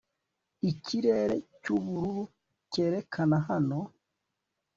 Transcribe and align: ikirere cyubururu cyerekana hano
ikirere 0.71 1.35
cyubururu 1.61 2.23
cyerekana 2.71 3.37
hano 3.47 3.79